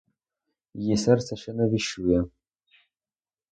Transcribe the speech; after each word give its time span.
Її 0.73 0.97
серце 0.97 1.35
ще 1.35 1.53
не 1.53 1.69
віщує. 1.69 2.25